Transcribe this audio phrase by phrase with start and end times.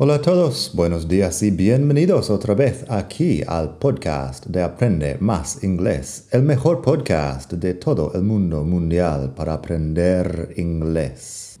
[0.00, 5.64] Hola a todos, buenos días y bienvenidos otra vez aquí al podcast de Aprende Más
[5.64, 11.58] Inglés, el mejor podcast de todo el mundo mundial para aprender inglés.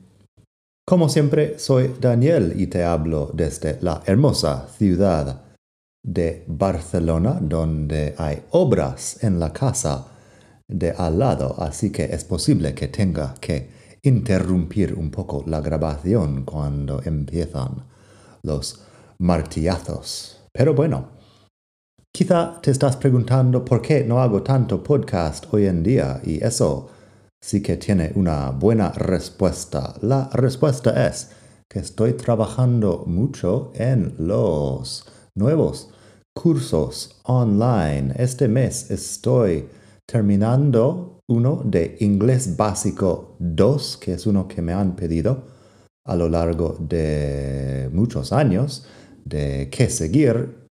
[0.86, 5.42] Como siempre, soy Daniel y te hablo desde la hermosa ciudad
[6.04, 10.12] de Barcelona, donde hay obras en la casa
[10.68, 13.68] de al lado, así que es posible que tenga que
[14.02, 17.97] interrumpir un poco la grabación cuando empiezan
[18.48, 18.80] los
[19.18, 20.40] martillazos.
[20.52, 21.10] Pero bueno,
[22.12, 26.88] quizá te estás preguntando por qué no hago tanto podcast hoy en día y eso
[27.40, 29.94] sí que tiene una buena respuesta.
[30.00, 31.30] La respuesta es
[31.68, 35.04] que estoy trabajando mucho en los
[35.36, 35.90] nuevos
[36.34, 38.14] cursos online.
[38.16, 39.68] Este mes estoy
[40.06, 45.57] terminando uno de inglés básico 2, que es uno que me han pedido
[46.08, 48.84] a lo largo de muchos años
[49.24, 50.66] de qué seguir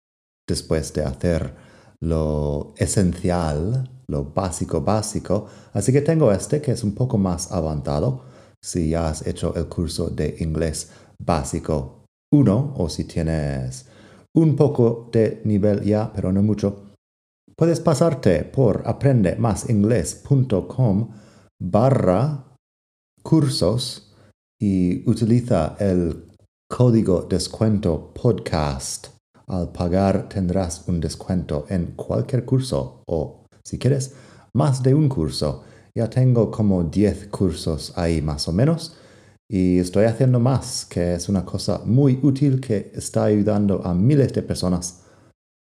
[0.49, 1.55] después de hacer
[2.01, 5.47] lo esencial, lo básico básico.
[5.73, 8.25] Así que tengo este que es un poco más avanzado
[8.63, 13.87] si ya has hecho el curso de inglés básico 1 o si tienes
[14.35, 16.95] un poco de nivel ya, pero no mucho.
[17.57, 21.09] Puedes pasarte por aprendemasingles.com
[21.61, 22.45] barra
[23.23, 24.04] cursos
[24.67, 26.25] y utiliza el
[26.67, 29.09] código descuento podcast.
[29.47, 34.15] Al pagar tendrás un descuento en cualquier curso o, si quieres,
[34.55, 35.65] más de un curso.
[35.95, 38.97] Ya tengo como 10 cursos ahí más o menos
[39.51, 44.33] y estoy haciendo más, que es una cosa muy útil que está ayudando a miles
[44.33, 45.03] de personas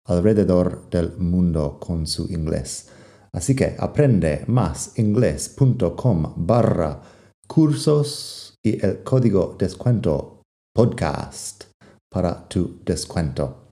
[0.08, 2.90] alrededor del mundo con su inglés.
[3.32, 7.00] Así que aprende más inglés.com barra
[7.48, 10.42] cursos y el código descuento
[10.76, 11.66] podcast
[12.12, 13.70] para tu descuento.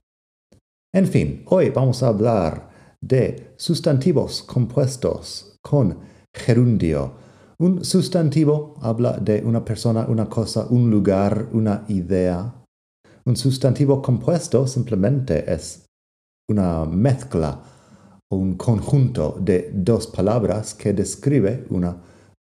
[0.94, 2.70] En fin, hoy vamos a hablar
[3.00, 5.98] de sustantivos compuestos con
[6.34, 7.12] gerundio.
[7.58, 12.64] Un sustantivo habla de una persona, una cosa, un lugar, una idea.
[13.24, 15.86] Un sustantivo compuesto simplemente es
[16.48, 17.62] una mezcla
[18.30, 21.96] o un conjunto de dos palabras que describe una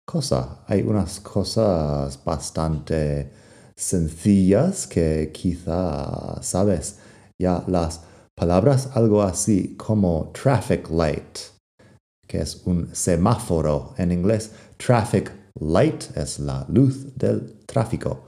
[0.06, 0.60] cosa.
[0.68, 3.32] Hay unas cosas bastante
[3.76, 7.00] sencillas que quizá sabes
[7.40, 8.02] ya las
[8.36, 11.40] palabras, algo así como traffic light,
[12.28, 14.52] que es un semáforo en inglés.
[14.78, 18.26] Traffic light es la luz del tráfico.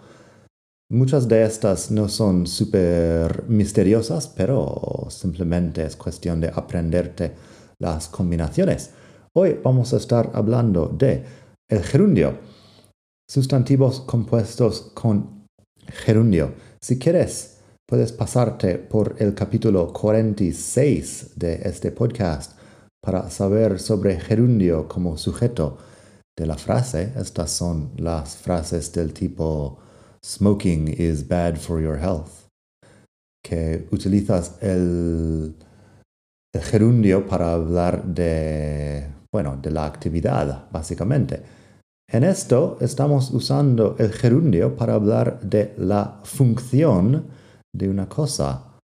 [0.90, 7.34] Muchas de estas no son súper misteriosas, pero simplemente es cuestión de aprenderte
[7.80, 8.92] las combinaciones.
[9.34, 11.26] Hoy vamos a estar hablando de
[11.70, 12.38] el gerundio.
[13.30, 15.46] Sustantivos compuestos con
[15.88, 16.54] gerundio.
[16.82, 22.58] Si quieres, puedes pasarte por el capítulo 46 de este podcast
[23.04, 25.78] para saber sobre gerundio como sujeto
[26.38, 27.14] de la frase.
[27.18, 29.80] Estas son las frases del tipo
[30.24, 32.48] smoking is bad for your health,
[33.44, 35.56] que utilizas el,
[36.60, 41.57] gerundio para hablar de, bueno, de la actividad, básicamente.
[42.10, 47.26] En esto estamos usando el gerundio para hablar de la función
[47.76, 48.78] de una cosa.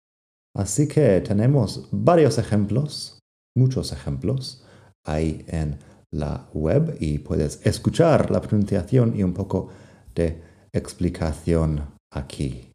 [0.57, 3.19] Así que tenemos varios ejemplos,
[3.55, 4.65] muchos ejemplos,
[5.05, 5.77] ahí en
[6.11, 9.69] la web y puedes escuchar la pronunciación y un poco
[10.15, 10.41] de
[10.73, 12.71] explicación aquí.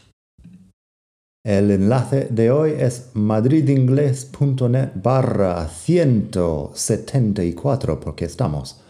[1.44, 8.80] El enlace de hoy es madridingles.net barra 174 porque estamos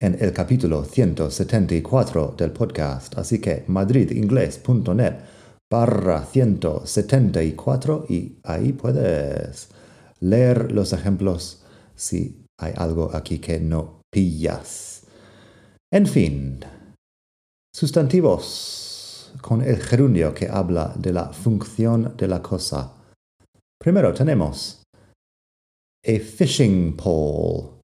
[0.00, 5.14] en el capítulo 174 del podcast, así que madridingles.net
[5.70, 9.68] barra 174 y ahí puedes
[10.20, 11.62] leer los ejemplos
[11.96, 15.02] si hay algo aquí que no pillas.
[15.92, 16.60] En fin,
[17.74, 22.92] sustantivos con el gerundio que habla de la función de la cosa.
[23.80, 24.82] Primero tenemos
[26.06, 27.77] a fishing pole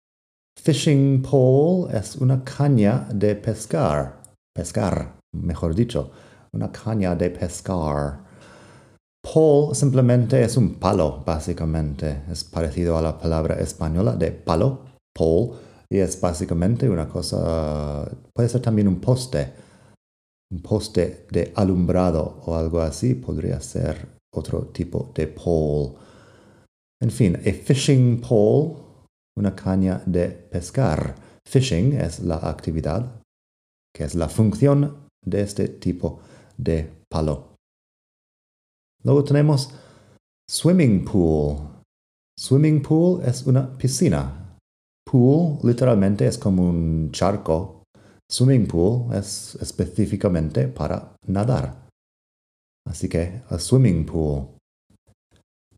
[0.60, 4.22] Fishing pole es una caña de pescar.
[4.54, 6.10] Pescar, mejor dicho.
[6.52, 8.24] Una caña de pescar.
[9.22, 12.22] Pole simplemente es un palo, básicamente.
[12.30, 14.80] Es parecido a la palabra española de palo,
[15.14, 15.52] pole.
[15.90, 19.52] Y es básicamente una cosa, puede ser también un poste,
[20.50, 25.94] un poste de alumbrado o algo así, podría ser otro tipo de pole.
[27.02, 28.83] En fin, a fishing pole,
[29.36, 31.14] una caña de pescar.
[31.46, 33.20] Fishing es la actividad,
[33.94, 36.20] que es la función de este tipo
[36.56, 37.54] de palo.
[39.02, 39.70] Luego tenemos
[40.48, 41.58] swimming pool.
[42.38, 44.56] Swimming pool es una piscina.
[45.04, 47.82] Pool literalmente es como un charco.
[48.30, 51.88] Swimming pool es específicamente para nadar.
[52.86, 54.48] Así que a swimming pool.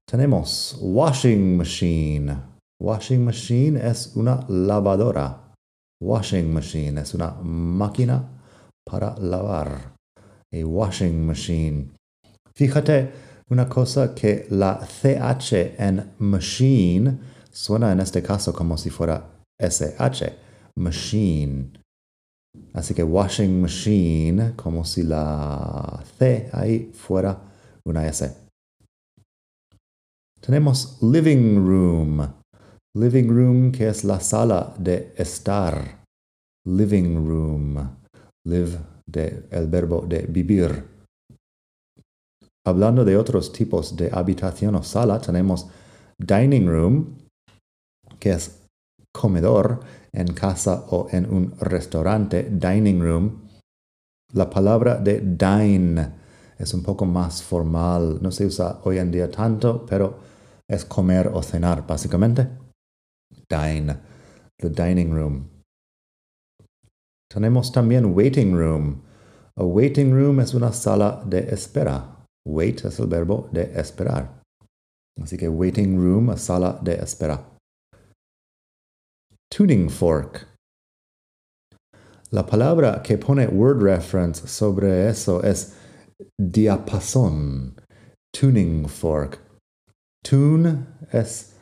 [0.09, 2.56] Tenemos washing machine.
[2.79, 5.55] Washing machine es una lavadora.
[6.03, 8.29] Washing machine es una máquina
[8.85, 9.95] para lavar.
[10.53, 11.91] A washing machine.
[12.55, 13.11] Fíjate
[13.49, 17.19] una cosa que la CH en machine
[17.51, 19.25] suena en este caso como si fuera
[19.59, 20.33] SH.
[20.77, 21.73] Machine.
[22.75, 27.41] Así que washing machine como si la C ahí fuera
[27.85, 28.31] una S.
[30.41, 32.36] Tenemos living room.
[32.97, 36.03] Living room que es la sala de estar.
[36.65, 37.77] Living room.
[38.47, 40.83] Live de el verbo de vivir.
[42.67, 45.69] Hablando de otros tipos de habitación o sala, tenemos
[46.17, 47.19] dining room,
[48.19, 48.63] que es
[49.13, 49.81] comedor
[50.15, 52.45] en casa o en un restaurante.
[52.51, 53.43] Dining room.
[54.33, 56.13] La palabra de dine
[56.59, 60.17] es un poco más formal, no se usa hoy en día tanto, pero
[60.67, 62.65] es comer o cenar, básicamente.
[63.49, 63.99] Dine,
[64.59, 65.51] the dining room.
[67.31, 69.03] Tenemos también waiting room.
[69.57, 72.17] A waiting room es una sala de espera.
[72.47, 74.29] Wait es el verbo de esperar.
[75.21, 77.45] Así que waiting room, a sala de espera.
[79.51, 80.47] Tuning fork.
[82.31, 85.75] La palabra que pone word reference sobre eso es
[86.39, 87.77] diapasón.
[88.33, 89.41] Tuning fork.
[90.23, 91.55] Tune es,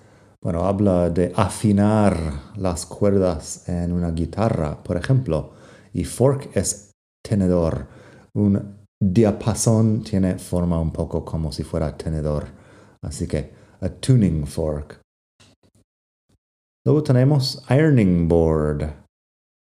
[0.45, 5.53] bueno, habla de afinar las cuerdas en una guitarra, por ejemplo,
[5.95, 6.91] y fork es
[7.27, 7.87] tenedor.
[8.35, 12.45] Un diapasón tiene forma un poco como si fuera tenedor.
[13.03, 15.01] Así que, a tuning fork.
[16.85, 18.93] Luego tenemos ironing board.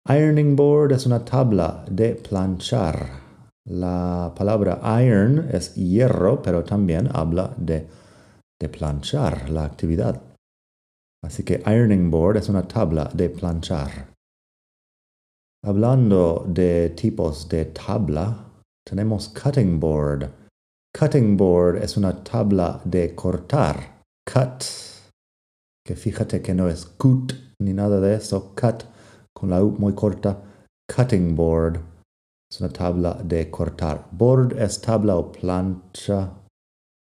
[0.09, 3.21] Ironing board es una tabla de planchar.
[3.67, 7.89] La palabra iron es hierro, pero también habla de
[8.61, 10.21] de planchar la actividad.
[11.25, 14.15] Así que ironing board es una tabla de planchar.
[15.65, 18.45] Hablando de tipos de tabla,
[18.87, 20.31] tenemos cutting board.
[20.97, 24.03] Cutting board es una tabla de cortar.
[24.25, 24.65] Cut,
[25.85, 28.55] que fíjate que no es cut ni nada de eso.
[28.55, 28.85] Cut
[29.35, 30.41] con la U muy corta.
[30.95, 31.81] Cutting board
[32.51, 34.07] es una tabla de cortar.
[34.13, 36.33] Board es tabla o plancha.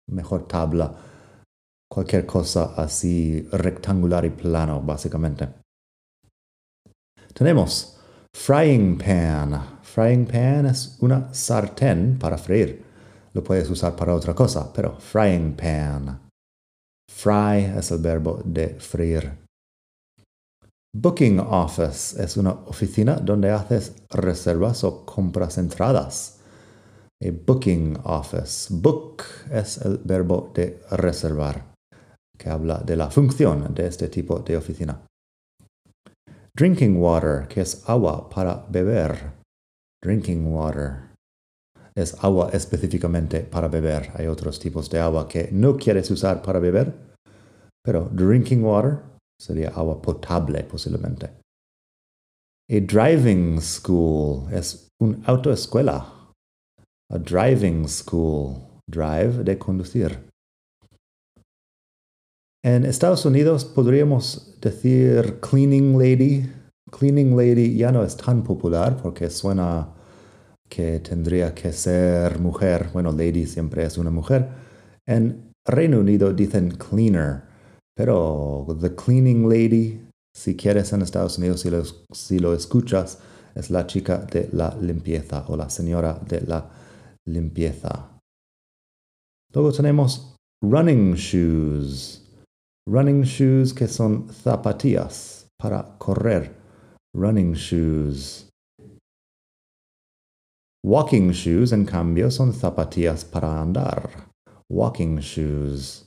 [0.07, 0.95] Mejor tabla
[1.95, 5.47] cualquier cosa así rectangular y plano, básicamente.
[7.33, 7.97] Tenemos
[8.35, 9.79] frying pan.
[9.81, 12.83] Frying pan es una sartén para freír.
[13.33, 16.19] Lo puedes usar para otra cosa, pero frying pan.
[17.09, 19.31] Fry es el verbo de freír.
[20.93, 26.39] Booking office es una oficina donde haces reservas o compras entradas.
[27.23, 28.67] A booking office.
[28.69, 31.74] Book es el verbo de reservar
[32.37, 35.01] que habla de la función de este tipo de oficina.
[36.55, 39.33] Drinking water, que es agua para beber.
[40.01, 41.11] Drinking water.
[41.97, 44.11] Es agua específicamente para beber.
[44.15, 46.93] Hay otros tipos de agua que no quieres usar para beber,
[47.83, 48.99] pero drinking water
[49.39, 51.29] sería agua potable posiblemente.
[52.69, 56.05] A driving school es una autoescuela.
[57.11, 58.81] A driving school.
[58.89, 60.19] Drive de conducir.
[62.65, 66.51] En Estados Unidos podríamos decir cleaning lady.
[66.89, 69.93] Cleaning lady ya no es tan popular porque suena
[70.67, 72.89] que tendría que ser mujer.
[72.91, 74.49] Bueno, lady siempre es una mujer.
[75.05, 77.43] En Reino Unido dicen cleaner,
[77.95, 80.01] pero the cleaning lady,
[80.35, 83.19] si quieres en Estados Unidos, si lo, si lo escuchas,
[83.53, 86.67] es la chica de la limpieza o la señora de la
[87.27, 88.09] limpieza.
[89.53, 92.24] Luego tenemos running shoes.
[92.87, 96.55] Running shoes que son zapatillas para correr.
[97.15, 98.47] Running shoes.
[100.85, 104.29] Walking shoes, en cambio, son zapatillas para andar.
[104.69, 106.05] Walking shoes.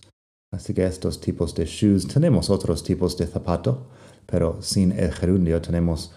[0.53, 3.89] Así que estos tipos de shoes tenemos otros tipos de zapato,
[4.25, 6.13] pero sin el gerundio tenemos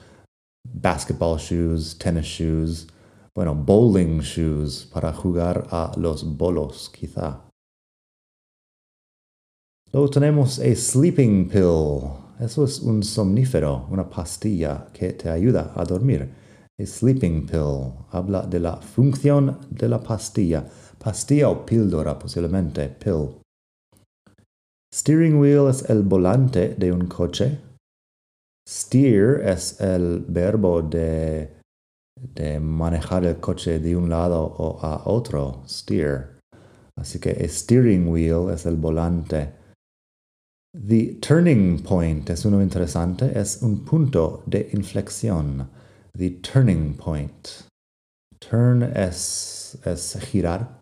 [0.63, 2.87] basketball shoes, tennis shoes,
[3.35, 7.50] bueno, bowling shoes para jugar a los bolos, quizá.
[9.93, 12.11] Luego tenemos a sleeping pill.
[12.39, 16.29] Eso es un somnífero, una pastilla que te ayuda a dormir.
[16.79, 20.65] A sleeping pill habla de la función de la pastilla.
[20.97, 23.41] Pastilla o píldora, posiblemente, pill.
[24.93, 27.59] Steering wheel es el volante de un coche.
[28.67, 31.49] Steer es el verbo de,
[32.15, 35.63] de manejar el coche de un lado o a otro.
[35.67, 36.39] Steer.
[36.97, 39.60] Así que a steering wheel es el volante.
[40.73, 45.69] The turning point es uno interesante, es un punto de inflexión.
[46.17, 47.67] The turning point.
[48.39, 50.79] Turn es, es girar.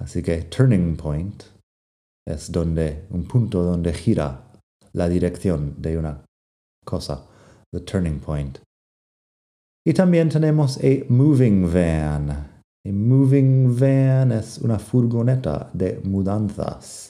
[0.00, 1.42] Así que turning point
[2.24, 4.44] es donde, un punto donde gira
[4.92, 6.24] la dirección de una
[6.84, 7.26] cosa.
[7.72, 8.60] The turning point.
[9.84, 12.30] Y también tenemos a moving van.
[12.30, 17.09] A moving van es una furgoneta de mudanzas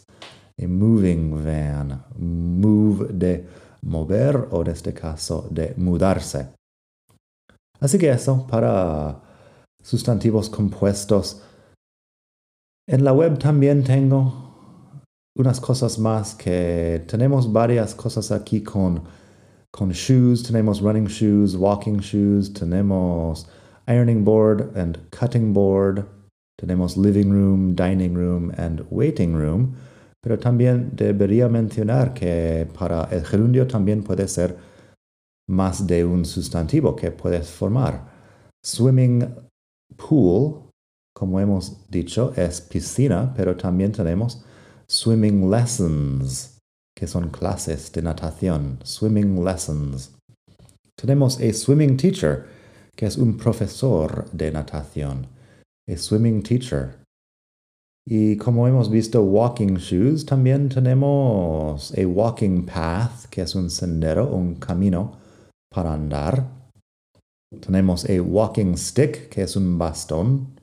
[0.62, 2.04] a moving van.
[2.18, 3.46] Move de
[3.82, 6.48] mover o en este caso de mudarse.
[7.80, 9.20] Así que eso para
[9.82, 11.42] sustantivos compuestos.
[12.86, 14.50] En la web también tengo
[15.36, 19.02] unas cosas más que tenemos varias cosas aquí con,
[19.70, 20.42] con shoes.
[20.42, 23.46] Tenemos running shoes, walking shoes, tenemos
[23.86, 26.04] ironing board and cutting board.
[26.60, 29.76] Tenemos living room, dining room and waiting room.
[30.22, 34.56] Pero también debería mencionar que para el gerundio también puede ser
[35.48, 38.08] más de un sustantivo que puedes formar.
[38.62, 39.26] Swimming
[39.96, 40.70] pool,
[41.14, 44.44] como hemos dicho, es piscina, pero también tenemos
[44.86, 46.58] swimming lessons,
[46.96, 48.78] que son clases de natación.
[48.82, 50.12] Swimming lessons.
[50.96, 52.46] Tenemos a swimming teacher,
[52.94, 55.26] que es un profesor de natación.
[55.88, 56.99] A swimming teacher.
[58.12, 64.34] Y como hemos visto, walking shoes, también tenemos a walking path, que es un sendero,
[64.34, 65.12] un camino
[65.72, 66.44] para andar.
[67.60, 70.58] Tenemos a walking stick, que es un bastón.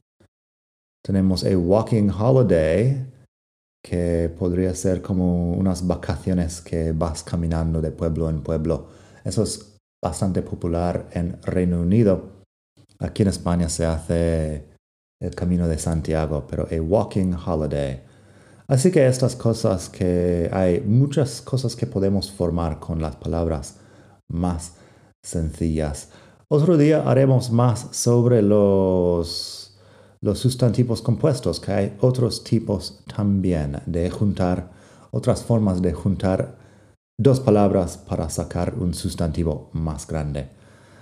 [1.02, 3.06] Tenemos a walking holiday,
[3.82, 8.88] que podría ser como unas vacaciones que vas caminando de pueblo en pueblo.
[9.24, 12.44] Eso es bastante popular en Reino Unido.
[13.00, 14.77] Aquí en España se hace
[15.20, 18.02] el camino de Santiago, pero a walking holiday.
[18.68, 23.78] Así que estas cosas que hay muchas cosas que podemos formar con las palabras
[24.28, 24.74] más
[25.24, 26.10] sencillas.
[26.50, 29.78] Otro día haremos más sobre los,
[30.22, 34.72] los sustantivos compuestos, que hay otros tipos también de juntar,
[35.12, 36.58] otras formas de juntar
[37.18, 40.50] dos palabras para sacar un sustantivo más grande.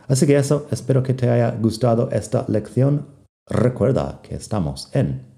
[0.07, 3.14] Así que eso, espero que te haya gustado esta lección.
[3.47, 5.37] Recuerda que estamos en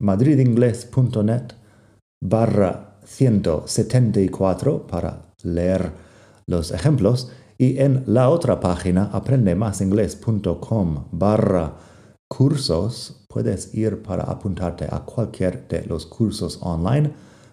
[0.00, 1.54] madridingles.net
[2.22, 5.92] barra 174 para leer
[6.46, 11.76] los ejemplos y en la otra página aprendemasingles.com barra
[12.28, 17.10] cursos puedes ir para apuntarte a cualquier de los cursos online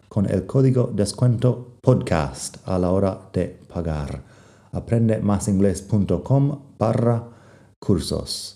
[0.09, 4.21] con el código descuento podcast a la hora de pagar.
[4.73, 7.23] aprendemasingles.com barra
[7.79, 8.54] cursos.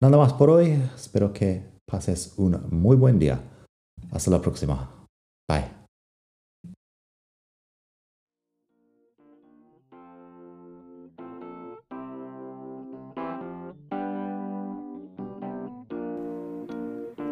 [0.00, 0.80] Nada más por hoy.
[0.94, 3.40] Espero que pases un muy buen día.
[4.12, 4.88] Hasta la próxima.
[5.48, 5.64] Bye.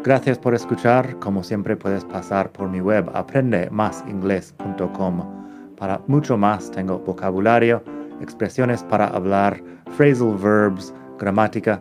[0.05, 1.19] Gracias por escuchar.
[1.21, 5.43] Como siempre puedes pasar por mi web aprendemasingles.com.
[5.77, 7.83] Para mucho más tengo vocabulario,
[8.21, 9.63] expresiones para hablar,
[9.97, 11.81] phrasal verbs, gramática